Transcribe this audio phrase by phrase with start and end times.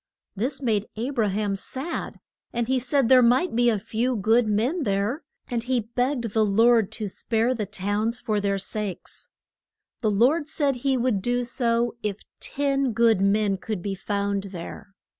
[0.35, 2.19] This made A bra ham sad,
[2.51, 6.43] and he said there might be a few good men there, and he begged the
[6.43, 9.29] Lord to spare the towns for their sakes.
[10.01, 14.95] The Lord said he would do so if ten good men could be found there.